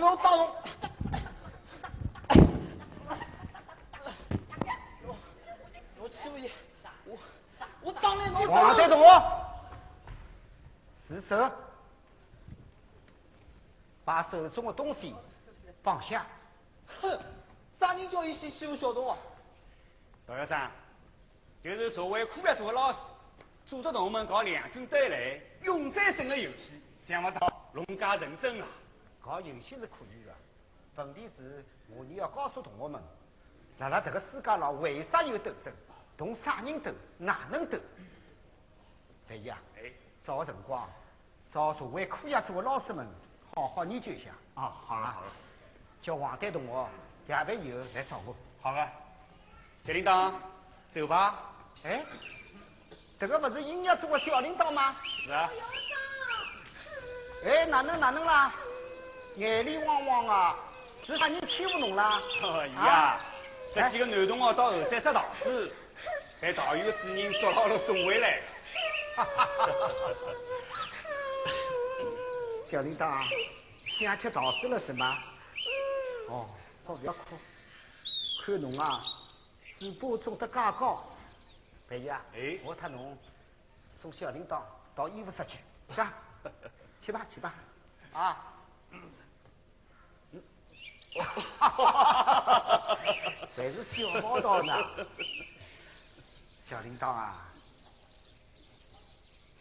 [0.00, 0.54] 到，
[5.98, 6.50] 我就欺侬欺负伊，侬欺负我欺负伊，
[7.04, 7.18] 我
[7.82, 8.46] 我打你侬。
[8.48, 9.22] 王三同学，
[11.08, 11.50] 自首，
[14.04, 15.14] 把手中的东西
[15.82, 16.24] 放下。
[17.00, 17.18] 哼，
[17.78, 19.16] 啥人叫伊先欺负小东啊？
[20.26, 20.70] 大学生，
[21.62, 22.98] 就是作为课外组的老师，
[23.66, 28.66] 组织同学们搞两军对垒、勇战胜的游戏，想不到龙家认真啊！
[29.28, 30.34] 搞游戏是可以的，
[30.96, 33.02] 问题是我你要告诉同学们，
[33.76, 35.70] 辣辣这个世界上为啥有斗争？
[36.16, 36.90] 同啥人斗？
[37.18, 37.78] 哪能斗？
[39.26, 39.92] 所以啊，哎，
[40.24, 40.88] 找个辰光，
[41.52, 43.06] 找社会科学组的老师们
[43.54, 44.30] 好好研究一下。
[44.54, 45.30] 啊，好了好了，
[46.00, 46.88] 叫王丹同学
[47.28, 48.34] 下班以后来找我。
[48.62, 48.90] 好了，
[49.84, 50.32] 小铃铛，
[50.94, 51.52] 走吧。
[51.84, 52.02] 哎，
[53.20, 54.96] 这个不是音乐组的小铃铛吗？
[55.22, 55.50] 是啊。
[57.44, 58.54] 哎，哪能哪能啦？
[59.38, 60.56] 眼里汪汪啊！
[61.06, 62.20] 是啥人欺负侬啦？
[62.42, 63.20] 哦，伊呀，
[63.72, 65.72] 这几个男同学到后山捉桃子，
[66.40, 68.40] 被导游的主人抓牢了送回来。
[69.14, 70.14] 哈哈哈哈哈！
[72.64, 73.24] 小铃铛，
[74.00, 75.18] 想吃桃子了是吗？
[76.28, 76.44] 哦，
[76.84, 77.36] 好不要哭，
[78.44, 79.00] 看侬啊，
[79.78, 81.08] 嘴巴肿得介高。
[81.88, 83.16] 贝呀，哎，我他侬
[84.02, 84.60] 送小铃铛
[84.96, 85.58] 到医务室去，
[85.90, 86.12] 是吧？
[87.00, 87.54] 去吧去吧，
[88.12, 88.20] 啊。
[88.20, 88.36] 哈
[91.18, 92.98] 哈哈哈
[93.56, 94.72] 还是小毛道呢，
[96.68, 97.48] 小铃铛啊，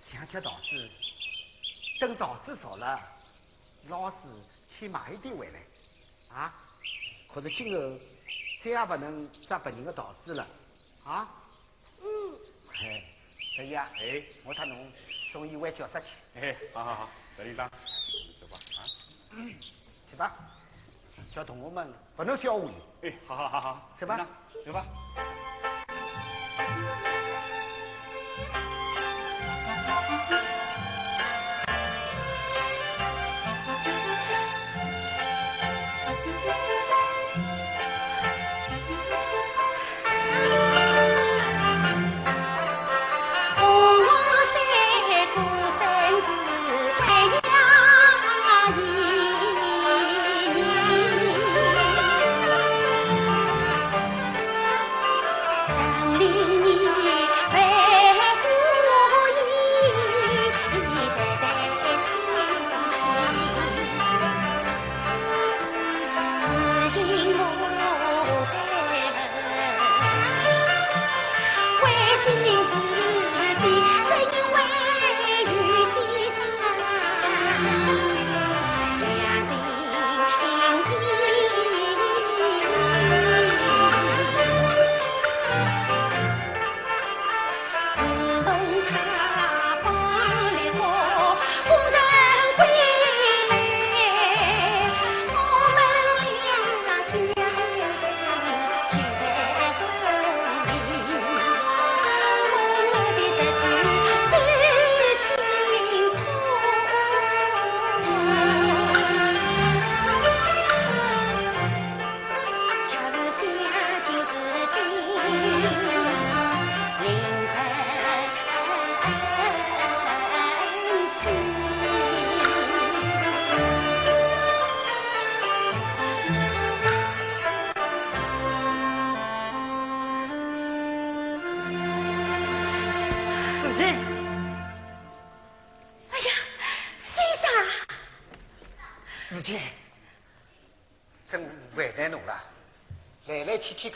[0.06, 0.90] 想吃桃子，
[2.00, 3.02] 等桃子熟了，
[3.88, 4.16] 老师
[4.68, 5.60] 去买一点回来，
[6.36, 6.54] 啊？
[7.34, 7.98] 可是今后
[8.64, 10.48] 再也不能摘别人的桃子了，
[11.04, 11.30] 啊？
[12.02, 12.08] 嗯。
[12.80, 13.04] 哎，
[13.56, 14.92] 小姨啊，哎，我他侬
[15.32, 16.40] 送一碗饺子去。
[16.40, 17.68] 哎，好好好，小铃铛，
[18.40, 18.86] 走吧，啊，
[20.10, 20.36] 去吧。
[21.30, 23.10] 叫同学们不能笑话你。
[23.10, 24.28] 哎，好好好好，走吧，
[24.66, 24.86] 走吧。
[30.28, 30.57] 去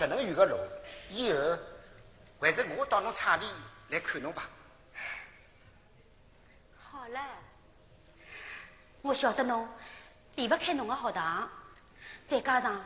[0.01, 0.57] 搿能远个路，
[1.09, 1.39] 以后
[2.39, 3.45] 还是我到侬厂里
[3.89, 4.49] 来看侬吧。
[6.75, 7.21] 好了，
[9.03, 9.69] 我晓得侬
[10.33, 11.47] 离不开侬个学堂，
[12.27, 12.83] 再加上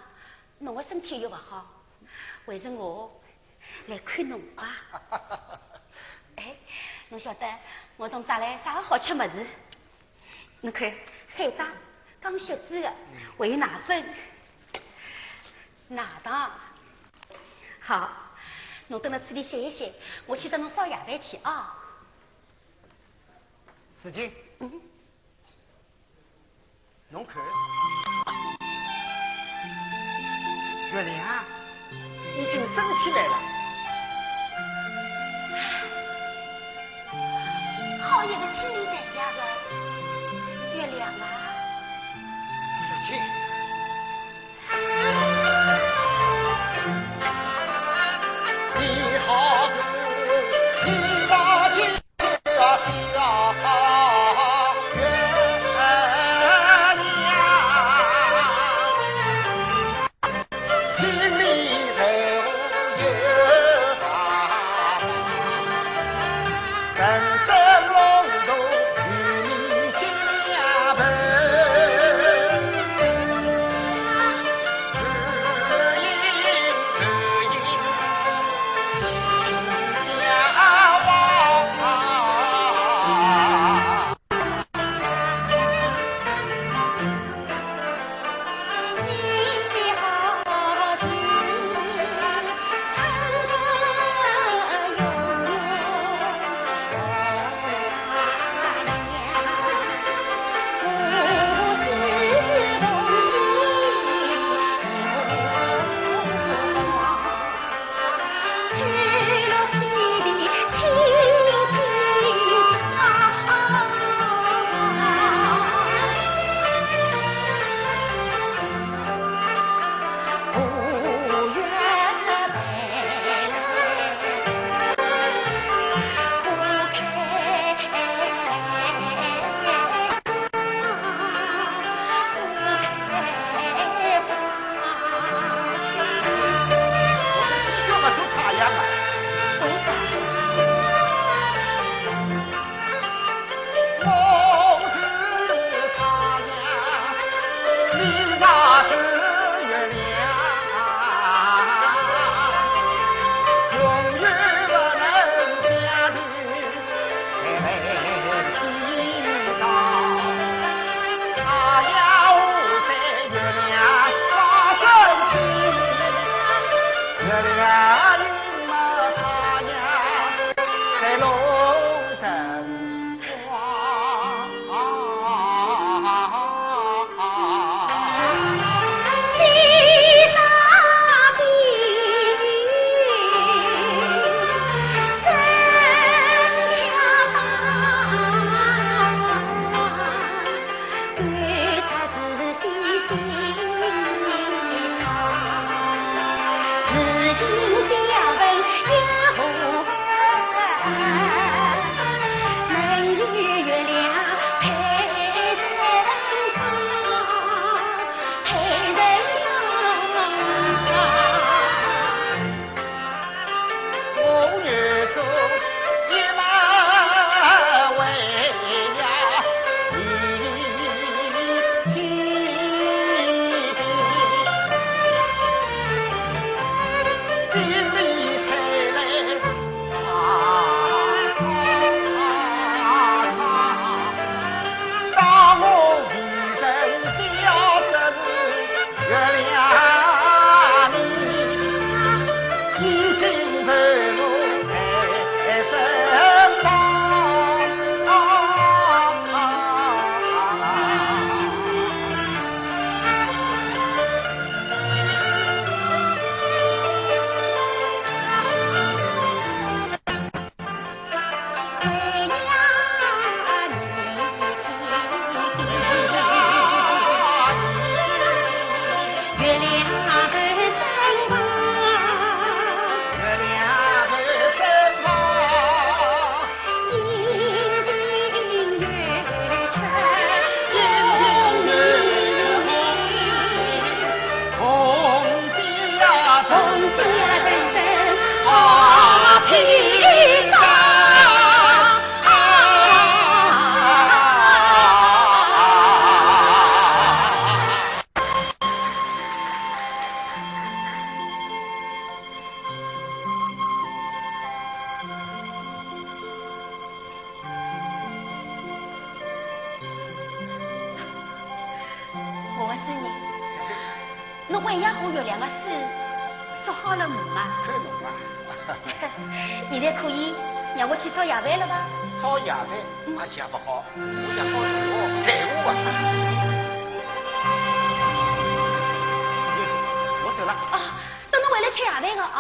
[0.60, 1.66] 侬个身体又不好，
[2.46, 3.10] 还是我
[3.88, 4.76] 来看侬吧。
[6.36, 6.54] 哎，
[7.08, 7.48] 侬晓得
[7.96, 9.46] 我从带来啥个好吃么子？
[10.60, 10.94] 侬看
[11.30, 11.66] 海带
[12.20, 12.94] 刚削制的，
[13.38, 14.04] 还有奶粉、
[15.88, 16.52] 奶糖。
[17.86, 18.10] 好，
[18.88, 19.94] 侬等辣处里歇一歇，
[20.26, 21.78] 我去给侬烧夜饭去啊。
[24.02, 24.82] 司机，嗯，
[27.10, 27.44] 侬看，
[30.94, 31.46] 月亮
[32.36, 33.38] 已经升起来了。
[38.02, 39.40] 好一个清明在家的，
[40.76, 41.35] 月亮啊，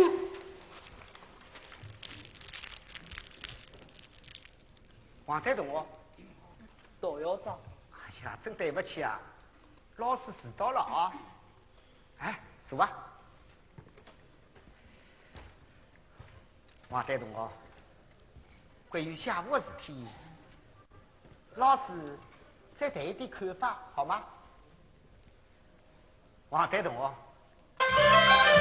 [5.27, 5.87] 王太同学，
[7.01, 7.59] 杜校长。
[7.93, 9.19] 哎呀，真对不起啊，
[9.97, 11.13] 老师迟到了啊！
[12.19, 12.91] 哎，坐吧。
[16.91, 17.49] 王丹同学，
[18.89, 20.07] 关于下午的事体，
[21.57, 22.19] 老师
[22.77, 24.23] 再谈一点看法，好吗？
[26.51, 27.11] 王丹同学，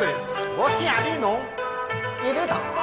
[0.00, 0.08] 对，
[0.56, 1.38] 我奖励侬
[2.24, 2.79] 一粒糖。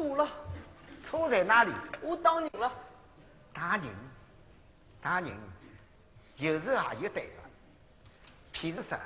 [0.00, 0.26] 错了。
[1.04, 1.72] 错在哪里？
[2.00, 2.72] 我打人了。
[3.52, 3.84] 打人，
[5.02, 5.30] 打人，
[6.36, 7.32] 有时也有对的。
[8.54, 8.98] 譬如说，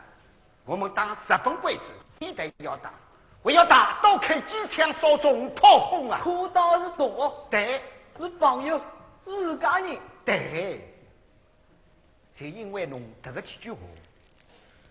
[0.65, 1.83] 我们打日本鬼子，
[2.21, 2.93] 一定要打，
[3.43, 6.21] 我要打，都开机枪，扫中炮轰啊！
[6.23, 7.83] 可当是同学，对，
[8.17, 8.85] 是朋友，是
[9.25, 10.95] 自家人，对。
[12.37, 13.79] 就因为侬得个几句话，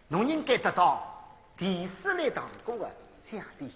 [0.09, 1.01] 侬应该得到
[1.55, 2.91] 第四类堂哥的
[3.31, 3.71] 奖励。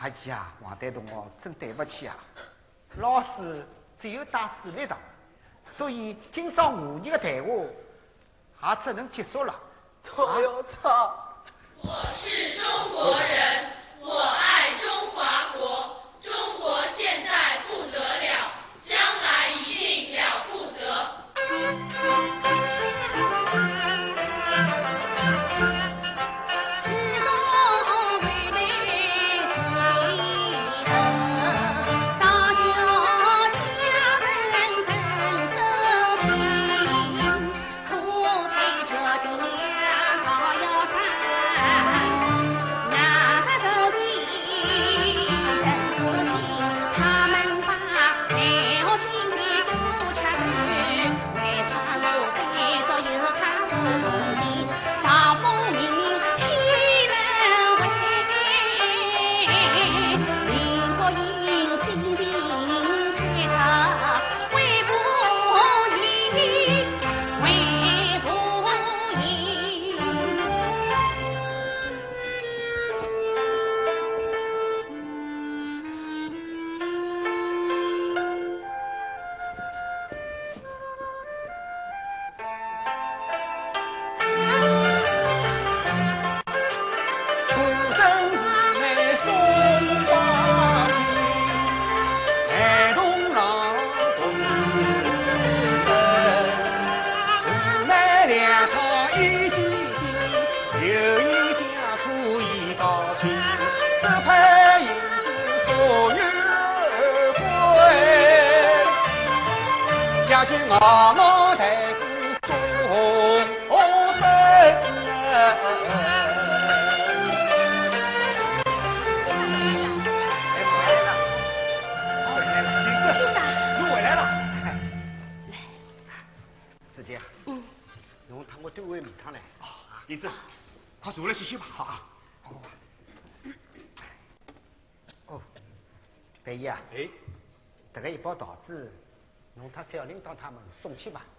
[0.00, 1.12] 阿姐啊，王丹同学，
[1.42, 2.16] 真对不起啊！
[2.98, 3.66] 老师
[4.00, 4.96] 只有打四粒糖，
[5.76, 9.54] 所以今朝午夜的谈话也只能结束了。
[10.14, 11.18] 不要吵！
[11.82, 14.08] 我是中国人，我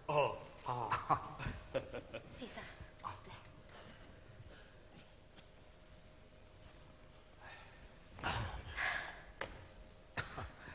[0.10, 1.38] 哦，好。
[2.40, 2.64] 先生，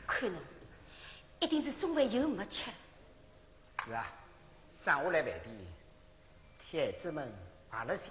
[0.07, 0.41] 看侬，
[1.41, 2.63] 一定是中饭又没吃。
[3.83, 4.07] 是啊，
[4.85, 5.53] 省下来饭店，
[6.61, 7.29] 替孩子们
[7.69, 8.09] 买了子，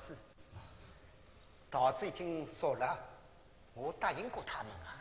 [1.71, 2.99] 桃子已经熟了，
[3.73, 5.01] 我答应过他们啊。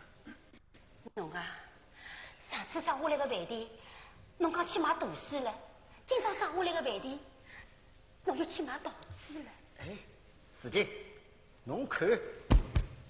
[1.15, 1.46] 侬啊，
[2.50, 3.68] 上次省下来的饭店，
[4.38, 5.53] 侬讲去买大水了，
[6.13, 7.20] 今朝省下来个饭店，
[8.25, 8.91] 我要去买桃
[9.27, 9.46] 子了。
[9.79, 9.98] 哎，
[10.62, 10.88] 师姐，
[11.63, 12.08] 侬看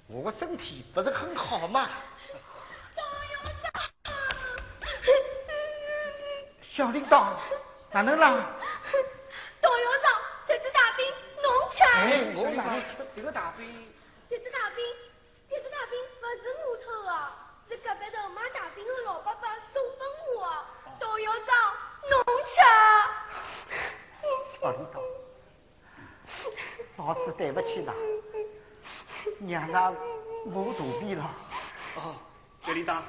[0.08, 1.90] 我的身体不是很好吗？
[6.62, 7.38] 小领导，
[7.92, 8.56] 哪能啦？
[9.62, 11.06] 董校长，这只大兵
[11.44, 11.84] 侬吃？
[11.84, 13.94] 哎，我哪能吃这个大饼？
[14.30, 14.86] 这只大饼，
[15.50, 17.12] 这只大饼不是我偷的，
[17.68, 20.06] 是隔壁头卖大饼的老伯伯送给
[20.38, 20.66] 我的。
[21.02, 21.76] 董校长，
[22.10, 22.56] 侬吃？
[24.60, 24.96] 小铃铛，
[26.98, 27.94] 老子对不起啦，
[29.48, 29.92] 让那
[30.46, 31.30] 我肚皮了。
[31.96, 32.16] 哦，
[32.62, 33.02] 小铃铛，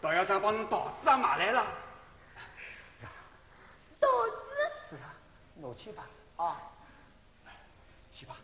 [0.00, 1.66] 大校长帮侬桃子也买来了。
[4.00, 4.32] 桃子？
[4.90, 5.14] 是啊，
[5.60, 6.06] 我去吧，
[6.36, 6.60] 啊，
[8.12, 8.36] 去吧。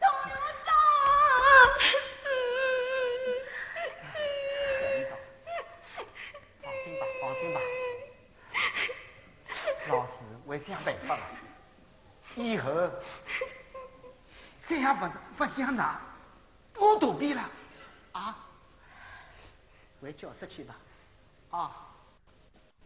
[0.00, 0.68] 董校长。
[4.80, 5.12] 小铃铛，
[6.62, 7.58] 放心吧，放心吧，
[10.58, 11.22] 想办法的。
[12.36, 12.70] 以后
[14.66, 16.00] 再也不不想拿
[16.74, 17.48] 我肚皮了，
[18.12, 18.36] 啊，
[20.00, 20.74] 回教室去吧，
[21.50, 21.70] 啊。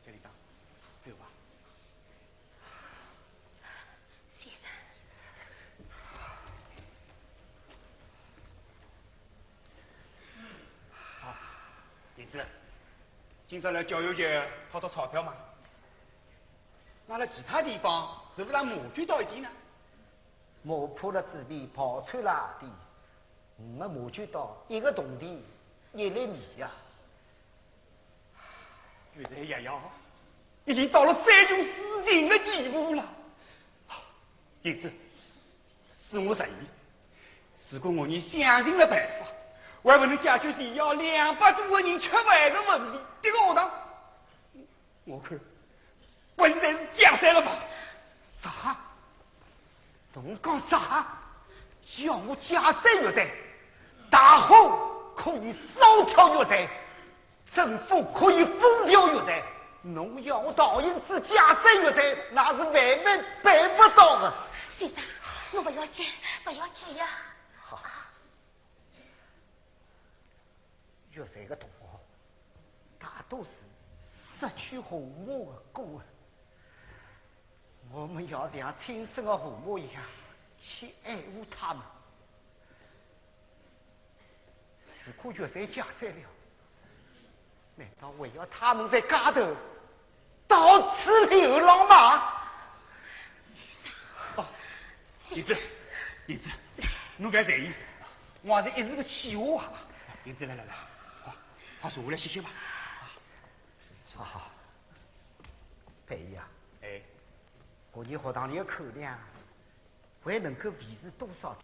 [0.05, 0.29] 小铃铛，
[1.05, 1.27] 走吧。
[4.39, 4.71] 先生，
[11.21, 11.35] 好，
[12.17, 12.47] 林子，
[13.47, 15.35] 今朝来教育局讨到钞票嘛？
[17.11, 19.49] 那在其他地方是不是马圈到一点呢？
[20.63, 22.73] 马铺了纸皮，跑穿了鞋底，
[23.57, 25.39] 五个马圈刀，一个铜钿，
[25.95, 26.71] 一粒米呀、
[29.15, 29.73] 原来爷爷
[30.67, 33.03] 已经到了三穷水尽的地步了。
[34.61, 34.93] 因此，
[36.11, 36.67] 是我实意，
[37.71, 39.27] 如果我你想尽了办法，
[39.83, 43.71] 还不能解决全校两百多个人吃饭的问题，这个学堂，
[45.07, 45.41] 我看，
[46.39, 47.59] 不应该是解散了吧？
[48.43, 48.77] 啥？
[50.15, 51.07] 侬讲啥？
[51.85, 53.33] 叫我解散乐队，
[54.11, 56.69] 大伙可以少跳乐队，
[57.53, 59.43] 政府可以封掉乐队。
[59.83, 64.35] 侬要我道因子解散乐队，那是万万办不到的。
[64.79, 65.03] 先生，
[65.53, 66.07] 侬不要急，
[66.45, 67.07] 不要急呀。
[67.63, 67.81] 好，
[71.13, 71.87] 乐队的同学
[72.99, 73.49] 大多是
[74.41, 76.03] 失去父母的孤儿。
[77.91, 80.03] 我们要像亲生的父母一样
[80.61, 81.83] 去爱护他们。
[85.05, 86.29] 如果乐队解散了，
[87.77, 89.57] 难道还要他们在街头
[90.47, 92.33] 到处流浪吗？
[94.37, 94.47] 哦，
[95.31, 95.57] 林子，
[96.27, 96.51] 林子，
[97.17, 97.73] 侬不要在意，
[98.43, 99.73] 我也是一时个气话啊。
[100.25, 100.75] 林子，来来来，
[101.25, 101.35] 好，
[101.81, 102.51] 好坐下来歇歇吧。
[104.15, 104.51] 好好，
[106.07, 106.58] 裴姨啊，哎，
[107.99, 109.19] 我你学堂里的口粮
[110.23, 111.59] 还能够维持多少？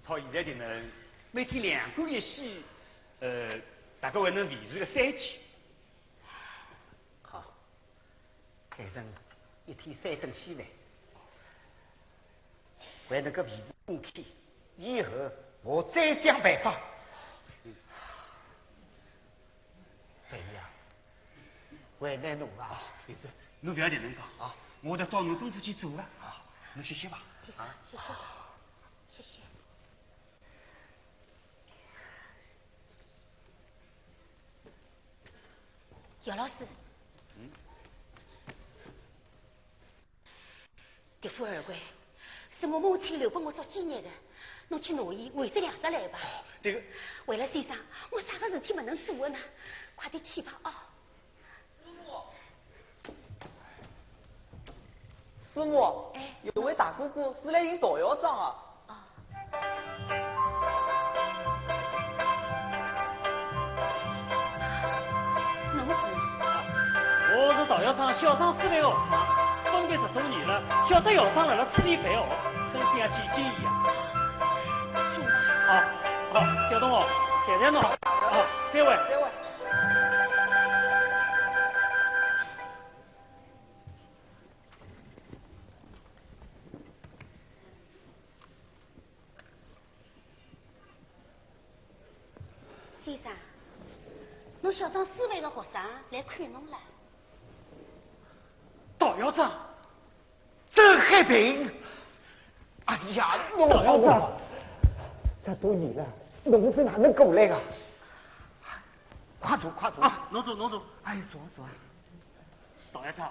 [0.00, 0.90] 照现在就能
[1.32, 2.62] 每天两个一稀，
[3.18, 3.58] 呃，
[4.00, 5.40] 大概还能维持个三天。
[7.22, 7.44] 好，
[8.70, 9.04] 改成
[9.66, 10.64] 一天三顿稀饭，
[13.08, 14.24] 还能够维持冬天。
[14.76, 15.10] 以后
[15.64, 16.78] 我再想办法。
[20.30, 20.70] 裴姨啊，
[21.98, 22.80] 为难侬了
[23.64, 26.06] 侬不要这能讲啊，我得照侬吩咐去做啊。
[26.20, 26.36] 啊，
[26.74, 27.22] 侬歇歇吧。
[27.56, 28.12] 啊，谢谢，
[29.08, 29.38] 谢谢。
[36.24, 36.52] 姚老师，
[37.38, 37.50] 嗯，
[41.22, 41.74] 这副耳环
[42.60, 44.10] 是我母亲留给我做纪念的，
[44.68, 46.18] 侬去拿伊换只两只来吧。
[46.62, 46.82] 这个
[47.24, 47.74] 为了先生，
[48.10, 49.38] 我啥个事体不能做的呢？
[49.96, 50.83] 快点去吧啊！
[55.54, 58.56] 师母，哎有位大哥哥是来寻陶校长啊。
[58.88, 58.92] 啊，
[65.76, 65.92] 侬是？
[67.36, 68.92] 我是陶校长校长师范学生，
[69.70, 72.18] 分别十多年了，晓得校长辣辣处理办学，
[72.72, 73.70] 很想要见敬意啊。
[75.68, 75.70] 好，
[76.34, 77.06] 好，小东哦，
[77.46, 77.80] 谢谢侬。
[77.80, 77.88] 好，
[78.72, 78.86] 再会。
[79.08, 79.43] 再会。
[94.64, 96.78] 侬校长四位的学生来看侬了。
[98.96, 99.52] 道校长，
[100.72, 101.70] 郑海平，
[102.86, 104.32] 哎呀，我大校长，
[105.44, 106.06] 这多年了，
[106.44, 107.60] 侬是哪能过来的？
[109.38, 110.02] 快坐，快坐！
[110.02, 110.82] 啊，侬坐，侬坐。
[111.02, 111.66] 哎，坐坐。
[112.90, 113.30] 道校长，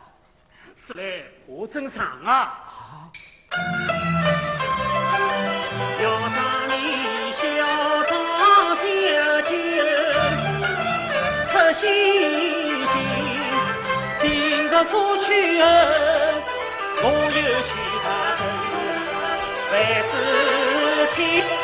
[0.86, 2.64] 是来我正常啊。
[2.68, 3.12] 好。
[6.00, 6.20] 要
[21.24, 21.63] 子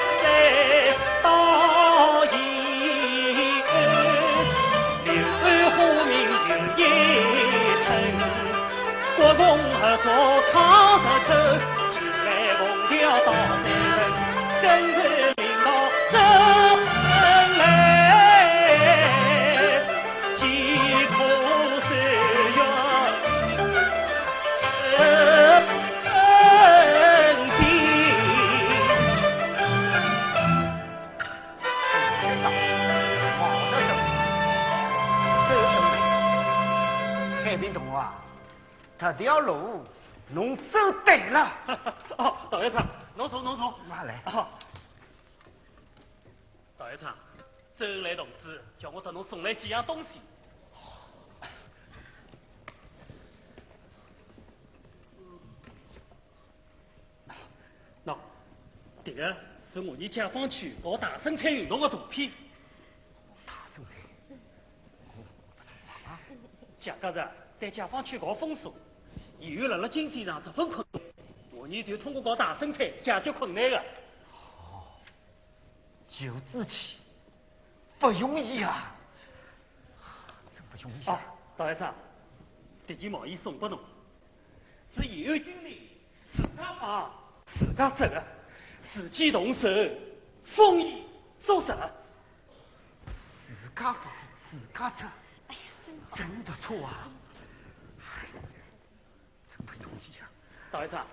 [39.14, 39.84] 这条路
[40.30, 41.52] 侬走对了。
[42.18, 43.80] 哦，大校长，侬坐，侬坐。
[43.88, 44.48] 拿来哦，
[46.78, 47.16] 大校长，
[47.78, 50.22] 周恩来同志叫我给侬送来几样东西。
[58.06, 58.18] 喏，
[59.04, 59.36] 这个
[59.74, 62.32] 是我们解放区搞大生产运动的图片。
[63.46, 63.94] 大生产。
[66.80, 67.28] 蒋介石
[67.60, 68.74] 对解放区搞封锁，
[69.40, 71.02] 以后辣辣经济上十分困难，
[71.52, 73.84] 我们就通过搞大生产解决困难的。
[76.20, 76.98] 有志气，
[78.00, 78.94] 不容易啊！
[80.54, 81.22] 真不容易啊啊！，
[81.56, 81.96] 大校长，
[82.86, 83.80] 这件毛衣送给侬，
[84.96, 85.74] 是以后军人
[86.36, 87.12] 自家绑、
[87.46, 88.24] 自家织的，
[88.92, 89.70] 自己动手，
[90.44, 91.06] 丰衣
[91.42, 91.68] 足食。
[93.48, 94.12] 自家纺，
[94.52, 95.06] 自家织，
[95.48, 95.62] 哎呀
[96.16, 97.10] 真不错啊！
[98.00, 98.28] 哎
[99.48, 99.92] 真不容
[100.70, 100.72] 易啊！
[100.72, 101.08] 大校长，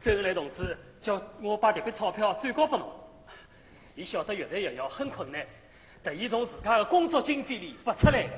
[0.00, 2.92] 周恩来同志叫我把这笔钞票转交给侬，
[3.94, 5.44] 伊晓得越来越要很困难，
[6.02, 8.32] 特意从自家的工作经费里拨出来的。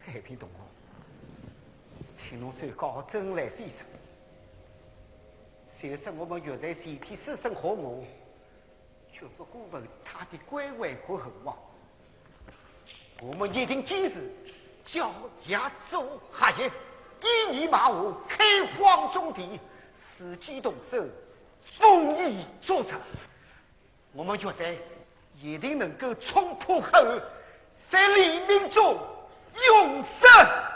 [0.00, 0.54] 海平同学，
[2.16, 3.76] 请侬转告周恩来先生，
[5.78, 8.02] 虽说我们越战前天私生活我，
[9.18, 11.56] 却不顾问他的关怀和厚望。
[13.20, 14.32] 我们一定坚持
[14.84, 15.10] 教
[15.46, 16.70] 家做下业，
[17.20, 17.94] 一年马下
[18.28, 19.58] 开荒种地，
[20.16, 21.04] 自己动手，
[21.78, 22.90] 丰衣足食。
[24.12, 24.76] 我们决赛
[25.40, 27.20] 一定能够冲破黑暗，
[27.90, 28.96] 在黎明中
[29.66, 30.67] 永生。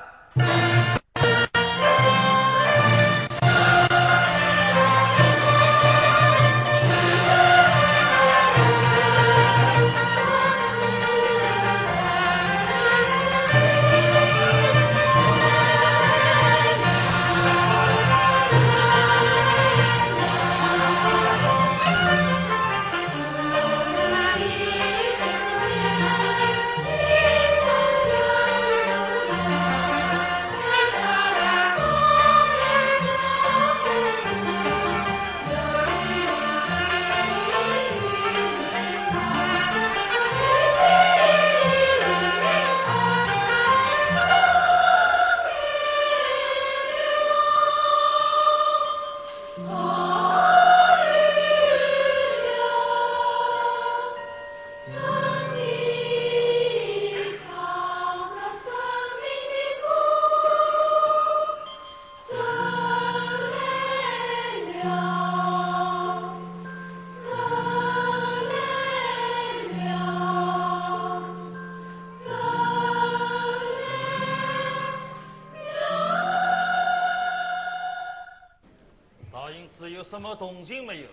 [80.22, 81.08] 么动静没有？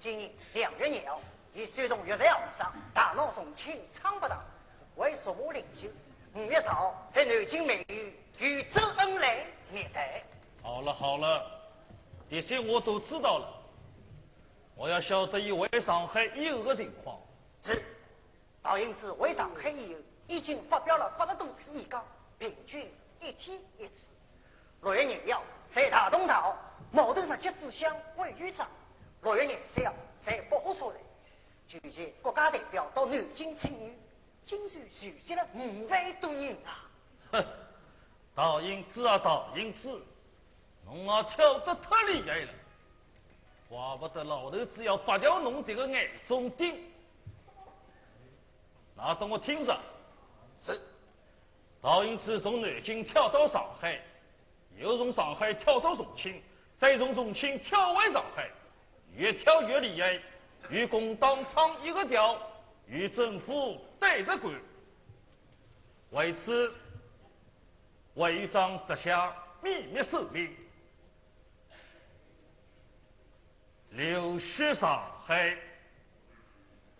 [0.00, 1.20] 今年两月鸟
[1.52, 4.42] 已率动岳在岸上，大闹重庆昌不堂，
[4.96, 5.88] 为属我领袖。
[6.34, 10.02] 五月朝在南京美女与周恩来面谈。
[10.62, 11.44] 好了好了，
[12.30, 13.48] 这些我都知道了。
[14.74, 17.18] 我要晓得伊回上海以后的情况。
[17.62, 17.84] 是，
[18.62, 22.02] 老英子回上海以后，已经发表了八十多次演讲，
[22.38, 22.90] 平均
[23.20, 23.94] 一天一次。
[24.82, 25.42] 六月廿一号
[25.74, 26.56] 在大东道，
[26.92, 28.68] 毛头上橘子思想为豫章，
[29.22, 29.92] 六月廿小
[30.24, 30.96] 才保护出来。
[31.68, 33.94] 据见国家代表到南京请愿，
[34.44, 36.88] 竟然聚集了五万多人啊！
[37.32, 37.44] 哼，
[38.34, 40.00] 道英子啊，道英子，
[40.84, 42.52] 侬啊跳得太厉害了，
[43.68, 46.80] 怪不得老头子要拔掉侬这个眼中钉。
[48.94, 49.78] 那等我听着，
[50.60, 50.80] 是。
[51.82, 54.00] 道英子从南京跳到上海，
[54.76, 56.42] 又从上海跳到重庆，
[56.76, 58.50] 再从重庆跳回上海，
[59.14, 60.20] 越跳越厉害，
[60.70, 62.38] 与共党唱一个调，
[62.86, 64.50] 与政府对着干。
[66.10, 66.72] 为此，
[68.14, 70.54] 魏章得下秘密手令，
[73.90, 75.56] 留学上海，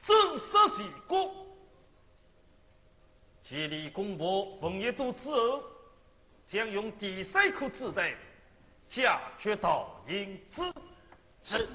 [0.06, 1.30] 正式建国。
[3.44, 5.62] 建立公布奉一度之后，
[6.46, 8.12] 将用第三颗子弹
[8.88, 10.62] 解决道英子。
[11.42, 11.68] 是。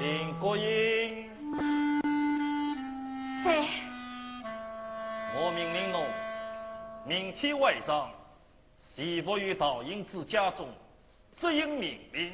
[0.00, 1.28] 林国英，
[3.44, 3.66] 在。
[5.38, 6.06] 我命令侬，
[7.06, 8.10] 明天晚上，
[8.94, 10.68] 潜伏于道英子家中，
[11.36, 12.32] 执行命令。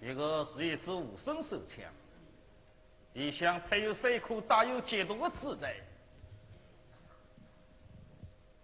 [0.00, 1.84] 一个是一支无声手枪，
[3.14, 5.70] 里向配有三颗带有解毒的子弹，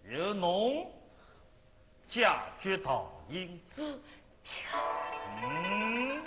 [0.05, 0.91] 由侬
[2.09, 2.27] 解
[2.59, 4.03] 决道英子。
[5.43, 6.23] 嗯。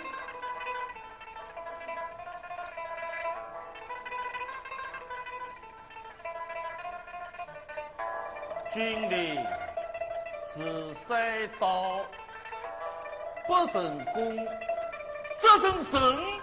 [8.72, 9.44] 军令
[10.54, 12.00] 是三刀
[13.46, 14.36] 不成功。
[15.42, 16.41] 这成神，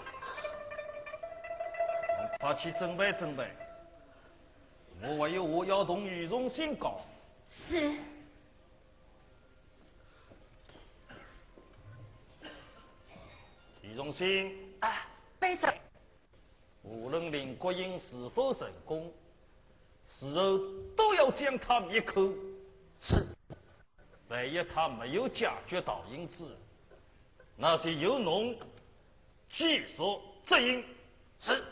[2.40, 3.46] 快去准备准备。
[5.02, 6.96] 我还有话要同于荣兴讲。
[7.50, 7.92] 是。
[13.82, 14.56] 于荣兴。
[14.80, 15.06] 啊，
[15.38, 15.74] 备着。
[16.82, 19.12] 无论林国英是否成功，
[20.08, 20.58] 事后
[20.96, 22.34] 都要将他灭口。
[23.02, 23.26] 是。
[24.30, 26.56] 万一他没有解决到因子，
[27.58, 28.56] 那些由侬。
[29.50, 29.88] 继续
[30.46, 30.86] 执行。
[31.40, 31.64] 是。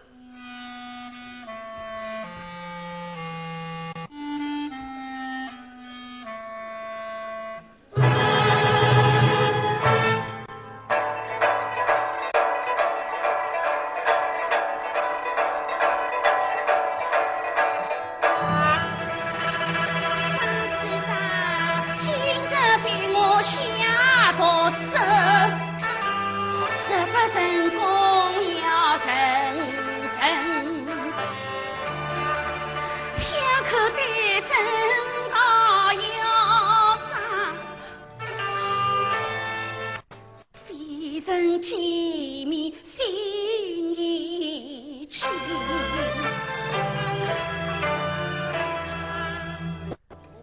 [41.68, 45.10] 情密，心意。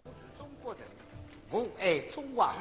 [0.05, 0.83] 我是中国人，
[1.49, 2.55] 我爱中华。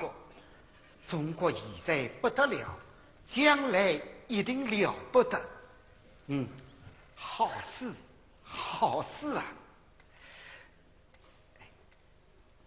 [1.09, 2.73] 中国现在不得了，
[3.33, 5.41] 将来一定了不得。
[6.27, 6.47] 嗯，
[7.15, 7.91] 好事，
[8.43, 9.43] 好事啊！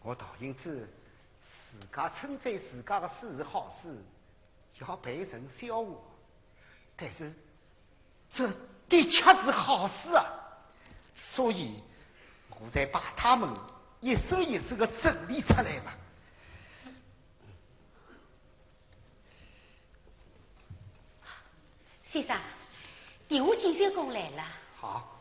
[0.02, 0.86] 我陶英子，
[1.40, 3.96] 自家称赞自家的事是好事。
[4.80, 5.96] 要被人笑话，
[6.96, 7.32] 但是
[8.34, 8.46] 这
[8.88, 10.24] 的确是好事啊！
[11.22, 11.82] 所以，
[12.60, 13.48] 我再把他们
[14.00, 15.96] 一首一首的整理出来吧。
[22.12, 22.38] 先生，
[23.26, 24.44] 电话进修工来了。
[24.76, 25.12] 好。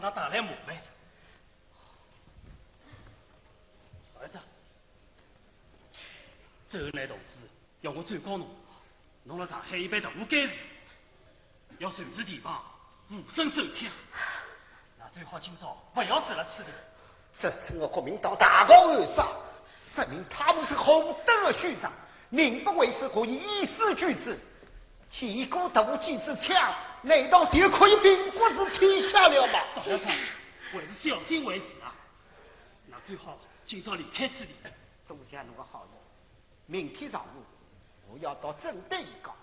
[0.00, 0.82] 他打来，我卖的。
[4.20, 4.38] 儿子，
[6.70, 7.48] 这来同志
[7.80, 8.48] 要我转告侬，
[9.24, 10.50] 侬了上海一般大干事，
[11.78, 12.62] 要守住地方，
[13.10, 13.90] 无声手枪。
[14.98, 16.70] 那最好今朝不要住了此地。
[17.40, 19.28] 这次我国民党大搞暗杀，
[19.94, 21.92] 说明他们是红灯的虚张，
[22.30, 24.38] 宁不为之可以以死拒之。
[25.08, 26.74] 几股毒气之枪，
[27.08, 29.60] 难道就可以平国是天下了吗？
[29.74, 30.06] 赵先生，
[30.70, 31.94] 还是小心为是啊。
[32.86, 34.54] 那最好今朝离开此地。
[35.06, 35.88] 多谢侬个好意。
[36.66, 37.42] 明天上午
[38.12, 39.34] 我要到正德一讲，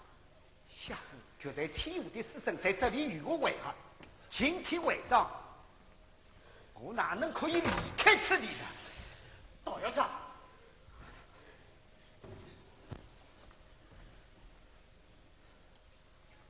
[0.68, 3.74] 下午就在天武的师生在这里与我会合。
[4.30, 5.28] 今天晚上
[6.76, 8.66] 我哪能可以离开这里呢？
[9.64, 10.10] 道校长，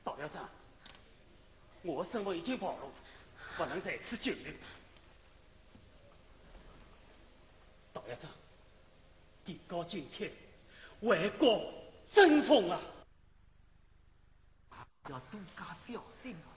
[0.04, 0.46] 道校长，
[1.86, 2.90] 我身份已经暴露，
[3.56, 4.52] 不能再次久留。
[7.92, 8.30] 道校长，
[9.44, 10.32] 地高敬天，
[11.00, 11.72] 为国
[12.12, 12.80] 争宠啊！
[15.08, 16.55] 要多加小心啊！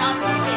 [0.00, 0.49] 要不。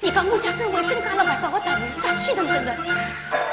[0.00, 3.43] 你把我家正委增加了不少的债务，他气腾腾的。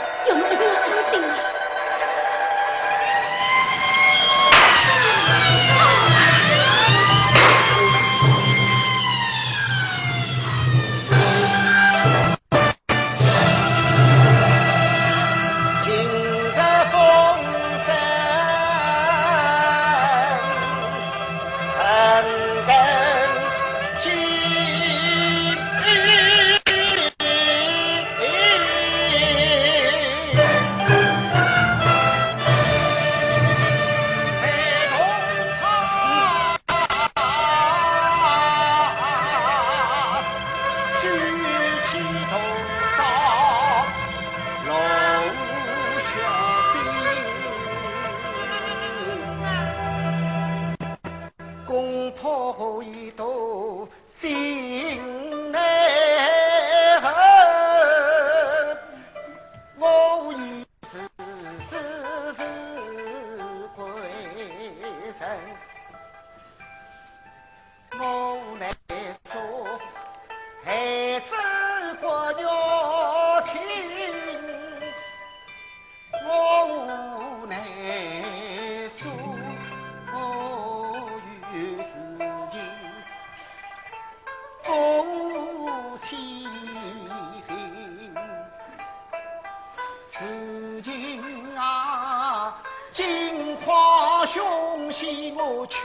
[90.21, 91.19] 如今
[91.57, 92.55] 啊
[92.91, 95.81] 金花兄喜我劝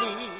[0.00, 0.33] 你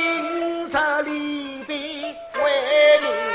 [0.00, 1.78] 警察里边
[2.34, 3.29] 为你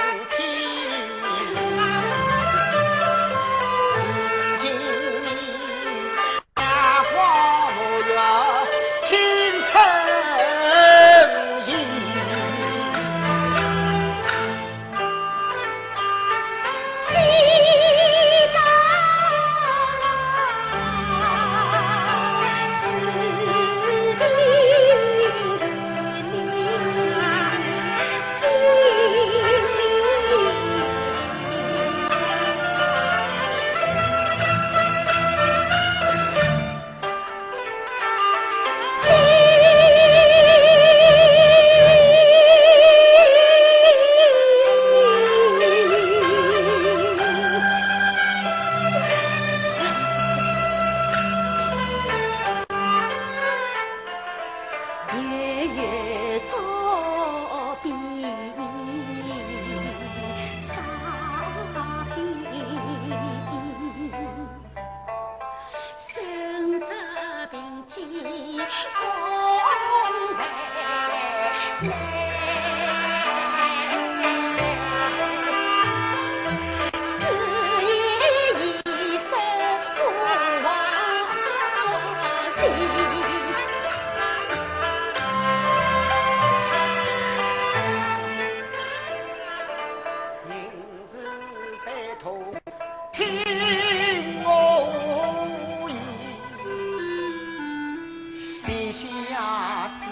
[98.95, 100.05] 下次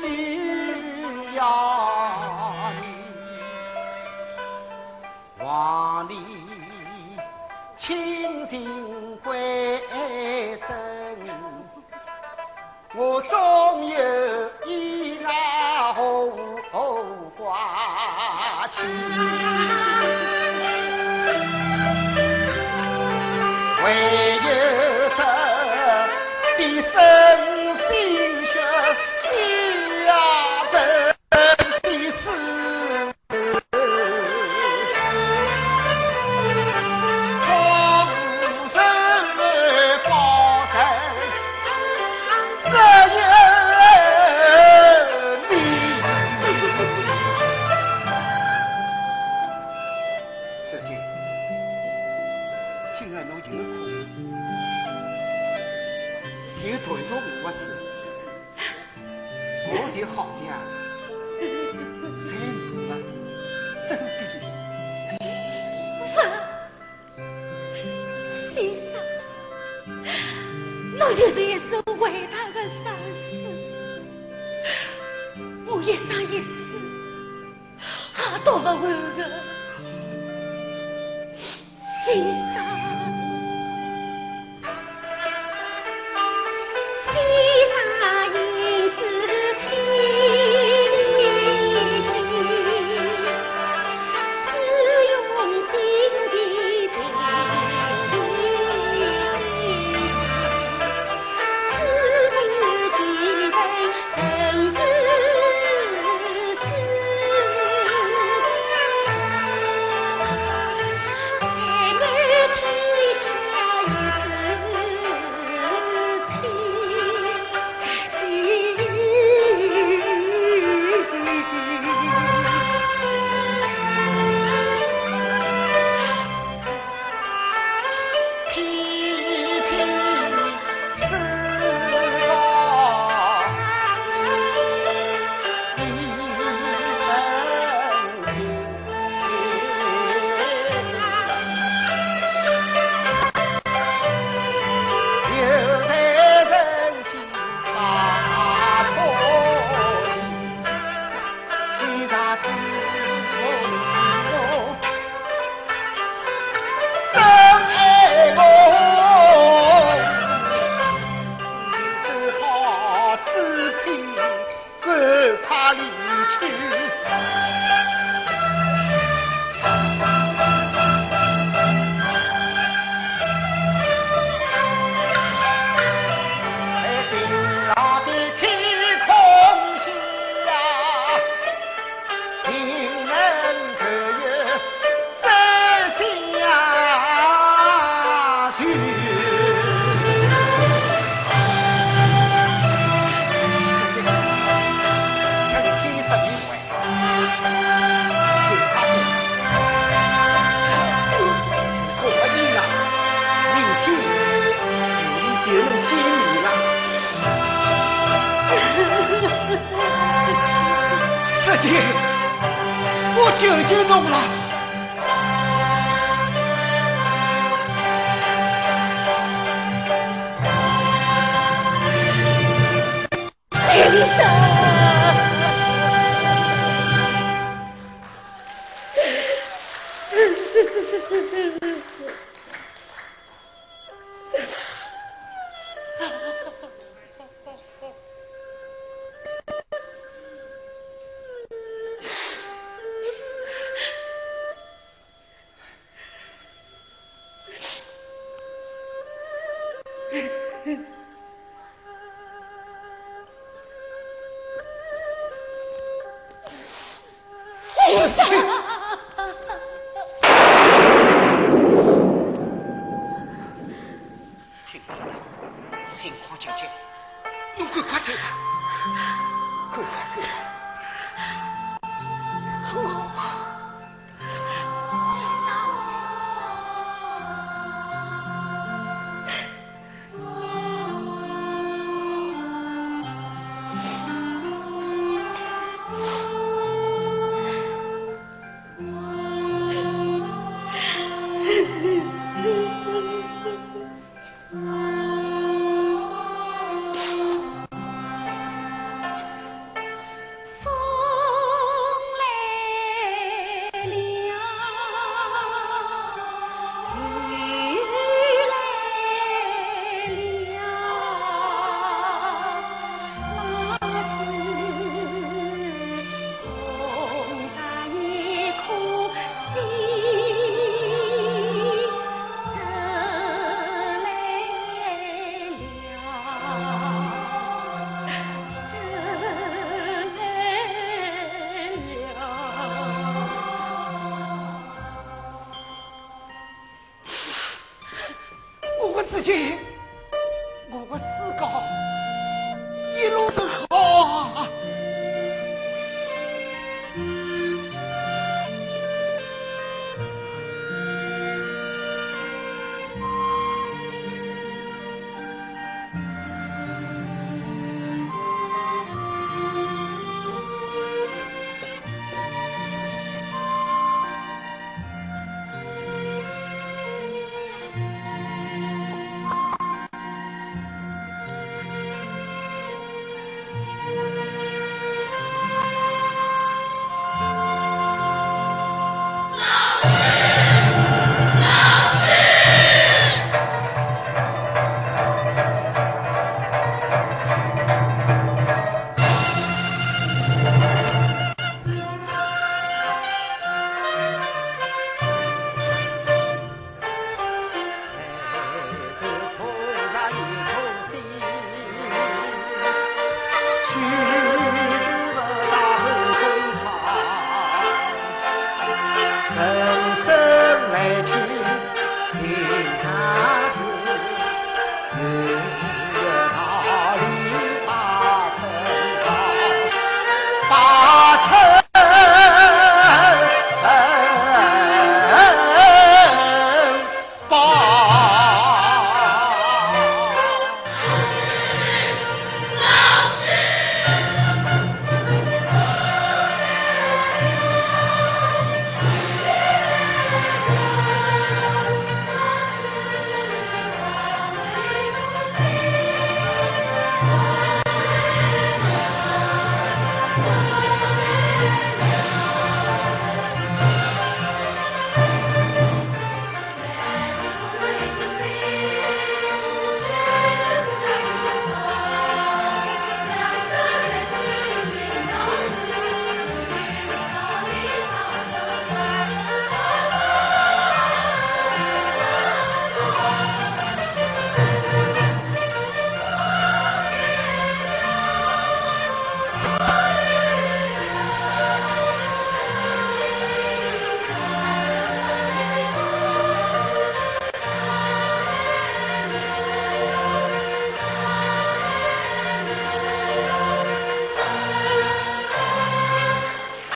[0.00, 0.04] 只
[1.34, 1.40] 要
[2.80, 2.82] 你
[5.44, 6.12] 娃你
[7.76, 8.97] 清醒